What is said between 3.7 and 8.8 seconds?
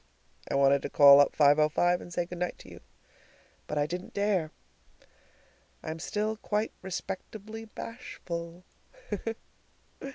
I didn't dare. I'm still quite respectably bashful!